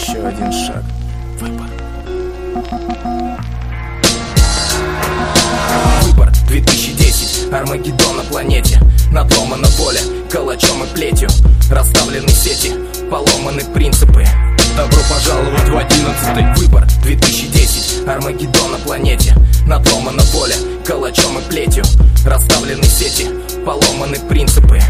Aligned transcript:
Еще 0.00 0.26
один 0.26 0.50
шаг. 0.50 0.82
Выбор. 1.40 1.66
Выбор. 6.02 6.32
2010 6.48 7.52
Армагеддон 7.52 8.16
на 8.16 8.22
планете. 8.22 8.80
Надломано 9.12 9.68
поле 9.76 10.00
Калачом 10.30 10.84
и 10.84 10.86
плетью. 10.94 11.28
Расставлены 11.70 12.30
сети 12.30 12.72
Поломаны 13.10 13.62
принципы. 13.74 14.24
Добро 14.74 15.00
пожаловать 15.10 15.68
в 15.68 15.76
одиннадцатый. 15.76 16.54
Выбор. 16.56 16.86
2010 17.02 18.08
Армагеддон 18.08 18.72
на 18.72 18.78
планете. 18.78 19.34
Надломано 19.66 20.22
поле 20.32 20.54
Калачом 20.86 21.38
и 21.38 21.42
плетью. 21.50 21.84
Расставлены 22.24 22.84
сети 22.84 23.28
Поломаны 23.66 24.18
принципы. 24.30 24.80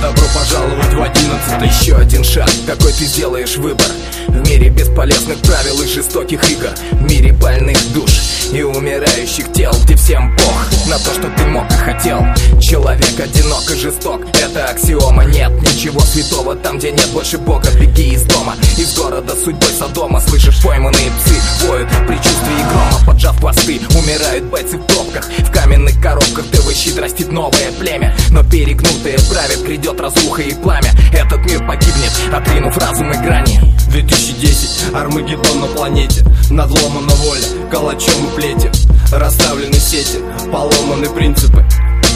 Добро 0.00 0.24
пожаловать 0.32 0.94
в 0.94 1.02
одиннадцатый. 1.02 1.68
Еще 1.68 1.96
шаг, 2.30 2.48
какой 2.64 2.92
ты 2.92 3.06
сделаешь 3.06 3.56
выбор? 3.56 3.86
В 4.28 4.48
мире 4.48 4.68
бесполезных 4.68 5.38
правил 5.38 5.82
и 5.82 5.86
жестоких 5.86 6.48
игр. 6.48 6.68
В 6.92 7.02
мире 7.02 7.32
больных 7.32 7.76
душ 7.92 8.10
и 8.52 8.62
умирающих 8.62 9.52
тел 9.52 9.72
Где 9.84 9.96
всем 9.96 10.36
пох 10.36 10.66
на 10.88 10.98
то, 10.98 11.12
что 11.12 11.28
ты 11.36 11.44
мог 11.46 11.68
и 11.70 11.74
хотел. 11.74 12.20
Человек 12.60 13.18
одинок 13.18 13.68
и 13.70 13.74
жесток, 13.74 14.22
это 14.40 14.66
аксиома. 14.66 15.24
Нет 15.24 15.50
ничего 15.62 16.00
святого 16.00 16.54
там, 16.54 16.78
где 16.78 16.92
нет 16.92 17.08
больше 17.12 17.38
Бога. 17.38 17.68
Беги 17.80 18.14
из 18.14 18.22
дома, 18.50 18.56
из 18.76 18.94
города 18.96 19.34
судьбой 19.34 19.70
Содома 19.78 20.20
Слышишь, 20.20 20.62
пойманные 20.62 21.10
псы. 21.18 21.66
Воют 21.66 21.90
в 21.90 22.06
предчувствии 22.06 22.68
грома 22.68 23.06
Поджав 23.06 23.38
хвосты, 23.38 23.80
умирают 23.94 24.44
бойцы 24.44 24.78
в 24.78 24.86
пробках 24.86 25.26
В 25.26 25.50
каменных 25.50 26.00
коробках. 26.00 26.46
ТВ 26.50 26.74
щит 26.74 26.98
растит 26.98 27.30
новое 27.32 27.72
племя. 27.78 28.16
Но 28.30 28.42
перегнутые 28.42 29.18
правят, 29.30 29.62
грядет 29.64 30.00
разруха 30.00 30.42
и 30.42 30.54
пламя. 30.54 30.92
Этот 31.12 31.38
мир 31.44 31.66
погибнет, 31.66 32.12
отринув 32.32 32.76
разум 32.76 33.10
и 33.12 33.16
грани. 33.16 33.60
2010, 33.88 34.94
Армагеддон 34.94 35.60
на 35.60 35.66
планете. 35.66 36.24
Надломана 36.50 37.14
воля, 37.14 37.68
калачом 37.70 38.26
и 38.26 38.36
плетью 38.36 38.70
Расставлены 39.12 39.74
сети, 39.74 40.18
поломаны 40.52 41.08
принципы. 41.10 41.64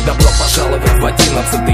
Добро 0.07 0.29
пожаловать 0.39 1.01
в 1.01 1.05
одиннадцатый 1.05 1.74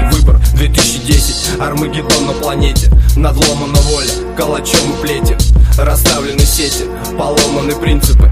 Армагеддон 1.61 2.25
на 2.25 2.33
планете 2.33 2.89
Надломана 3.15 3.79
воля, 3.81 4.09
калачом 4.35 4.93
и 4.93 5.01
плетью. 5.01 5.37
Расставлены 5.77 6.39
сети, 6.39 6.85
поломаны 7.17 7.75
принципы. 7.75 8.31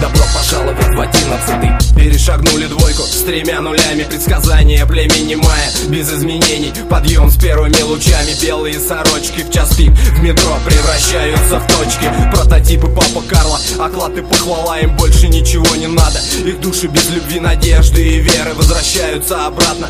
Добро 0.00 0.24
пожаловать 0.34 0.94
в 0.94 1.00
одиннадцатый. 1.00 1.70
Перешагнули 1.96 2.66
двойку 2.66 3.02
с 3.02 3.22
тремя 3.22 3.60
нулями. 3.60 4.02
Предсказания 4.02 4.84
племени 4.86 5.36
мая 5.36 5.70
без 5.88 6.12
изменений. 6.12 6.72
Подъем 6.90 7.30
с 7.30 7.36
первыми 7.36 7.80
лучами. 7.82 8.34
Белые 8.42 8.80
сорочки 8.80 9.42
в 9.42 9.50
час 9.50 9.76
пик. 9.76 9.92
В 9.92 10.22
метро 10.22 10.56
превращаются 10.66 11.60
в 11.60 11.66
точки. 11.78 12.10
Прототипы 12.34 12.88
папа 12.88 13.22
Карла. 13.28 13.58
Оклад 13.78 14.18
и 14.18 14.22
похвала. 14.22 14.80
Им 14.80 14.96
больше 14.96 15.28
ничего 15.28 15.76
не 15.76 15.86
надо. 15.86 16.18
Их 16.44 16.60
души 16.60 16.88
без 16.88 17.08
любви, 17.10 17.40
надежды 17.40 18.02
и 18.02 18.18
веры 18.18 18.54
Возвращаются 18.54 19.46
обратно 19.46 19.88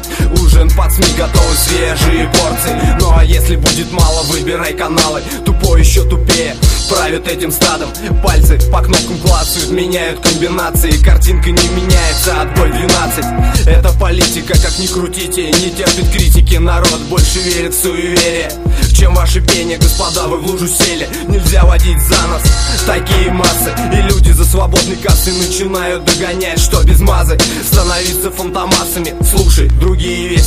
Ужин 0.55 0.71
под 0.71 0.93
СМИ 0.93 1.07
готовы 1.17 1.55
свежие 1.57 2.29
порции. 2.29 2.97
Ну 3.01 3.13
а 3.17 3.25
если 3.25 3.57
будет 3.57 3.91
мало, 3.91 4.23
выбирай 4.25 4.73
каналы. 4.75 5.21
Тупой 5.45 5.81
еще 5.81 6.05
тупее 6.05 6.55
Правят 6.89 7.27
этим 7.27 7.51
стадом. 7.51 7.91
Пальцы 8.23 8.59
по 8.71 8.81
кнопкам 8.81 9.19
клацают 9.19 9.71
Меняют 9.71 10.21
комбинации. 10.21 10.93
Картинка 11.03 11.51
не 11.51 11.69
меняется, 11.71 12.41
отбой 12.41 12.71
12 12.71 13.25
Это 13.67 13.93
политика, 13.99 14.53
как 14.55 14.79
ни 14.79 14.87
крутите 14.87 15.47
Не 15.47 15.71
терпит 15.71 16.11
критики, 16.13 16.57
народ. 16.57 17.01
Больше 17.09 17.41
верит 17.41 17.75
в 17.75 17.83
суеверие 17.83 18.51
Чем 18.97 19.15
ваше 19.15 19.41
пение, 19.41 19.79
господа, 19.79 20.29
вы 20.29 20.39
в 20.39 20.47
лужу 20.47 20.69
сели. 20.69 21.09
Нельзя 21.27 21.65
водить 21.65 22.01
за 22.03 22.27
нос. 22.29 22.43
Такие 22.87 23.33
массы 23.33 23.73
И 23.93 24.03
люди 24.03 24.31
за 24.31 24.45
свободной 24.45 24.97
кассы 24.97 25.33
начинают 25.33 26.05
догонять 26.05 26.61
Что 26.61 26.83
без 26.85 27.01
мазы, 27.01 27.39
становиться 27.65 28.31
фантомасами. 28.31 29.15
Слушай, 29.25 29.44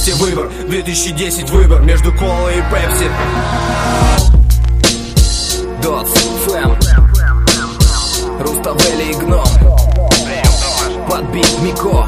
вести, 0.07 0.12
выбор 0.13 0.50
2010 0.68 1.50
выбор 1.50 1.81
между 1.81 2.12
колой 2.13 2.57
и 2.57 2.62
пепси 2.72 3.09
Дотс, 5.81 6.12
Фэм 6.45 6.78
Руставели 8.40 9.12
и 9.12 9.16
Гном 9.16 9.46
Подбит 11.09 11.59
Мико 11.62 12.07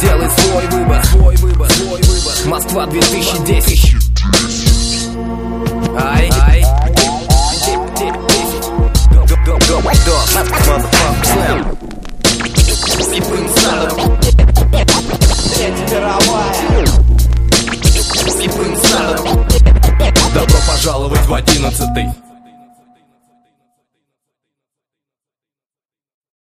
Делай 0.00 0.30
свой 0.30 0.66
выбор, 0.68 1.04
свой 1.06 1.36
выбор, 1.36 1.70
свой 1.70 2.02
выбор 2.02 2.34
Москва 2.46 2.86
2010 2.86 3.94
Ай, 6.00 6.30
ай 6.40 6.64
Дотс, 10.06 10.36
motherfucker, 10.36 11.18
Slam 11.24 11.60
Слепым 13.02 13.48
Третья 13.48 14.17
мировая. 16.08 16.86
Добро 20.34 20.58
пожаловать 20.66 21.26
в 21.26 21.34
одиннадцатый 21.34 22.06